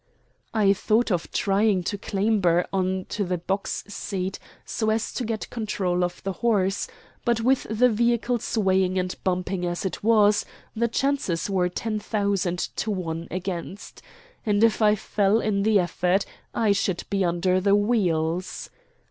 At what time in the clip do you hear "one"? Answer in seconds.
12.89-13.27